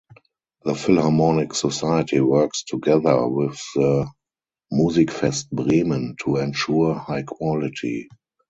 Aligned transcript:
The 0.63 0.73
Philharmonic 0.73 1.53
Society 1.53 2.19
works 2.21 2.63
together 2.63 3.27
with 3.27 3.61
the 3.75 4.09
"Musikfest 4.73 5.51
Bremen" 5.51 6.15
to 6.25 6.37
ensure 6.37 6.95
high 6.95 7.21
quality. 7.21 8.09